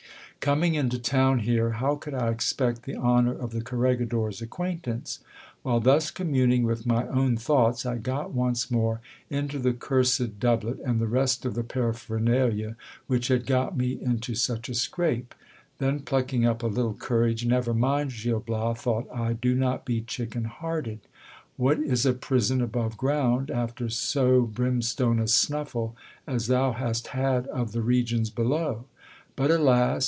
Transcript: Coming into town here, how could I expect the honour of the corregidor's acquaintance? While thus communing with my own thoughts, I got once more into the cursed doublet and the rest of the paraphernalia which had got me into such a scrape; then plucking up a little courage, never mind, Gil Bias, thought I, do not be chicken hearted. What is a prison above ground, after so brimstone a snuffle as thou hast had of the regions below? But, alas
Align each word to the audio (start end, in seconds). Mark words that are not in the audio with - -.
Coming 0.41 0.73
into 0.73 0.97
town 0.97 1.37
here, 1.41 1.73
how 1.73 1.93
could 1.97 2.15
I 2.15 2.29
expect 2.31 2.81
the 2.81 2.95
honour 2.95 3.35
of 3.37 3.51
the 3.51 3.61
corregidor's 3.61 4.41
acquaintance? 4.41 5.19
While 5.61 5.79
thus 5.79 6.09
communing 6.09 6.63
with 6.63 6.83
my 6.83 7.07
own 7.09 7.37
thoughts, 7.37 7.85
I 7.85 7.99
got 7.99 8.31
once 8.33 8.71
more 8.71 9.01
into 9.29 9.59
the 9.59 9.71
cursed 9.71 10.39
doublet 10.39 10.77
and 10.83 10.99
the 10.99 11.05
rest 11.05 11.45
of 11.45 11.53
the 11.53 11.63
paraphernalia 11.63 12.75
which 13.05 13.27
had 13.27 13.45
got 13.45 13.77
me 13.77 14.01
into 14.01 14.33
such 14.33 14.67
a 14.67 14.73
scrape; 14.73 15.35
then 15.77 15.99
plucking 15.99 16.43
up 16.43 16.63
a 16.63 16.67
little 16.67 16.95
courage, 16.95 17.45
never 17.45 17.71
mind, 17.75 18.11
Gil 18.19 18.39
Bias, 18.39 18.79
thought 18.81 19.07
I, 19.13 19.33
do 19.33 19.53
not 19.53 19.85
be 19.85 20.01
chicken 20.01 20.45
hearted. 20.45 21.01
What 21.55 21.77
is 21.77 22.03
a 22.03 22.13
prison 22.13 22.61
above 22.63 22.97
ground, 22.97 23.51
after 23.51 23.89
so 23.89 24.41
brimstone 24.41 25.19
a 25.19 25.27
snuffle 25.27 25.95
as 26.25 26.47
thou 26.47 26.71
hast 26.71 27.09
had 27.09 27.45
of 27.49 27.73
the 27.73 27.83
regions 27.83 28.31
below? 28.31 28.85
But, 29.35 29.51
alas 29.51 29.99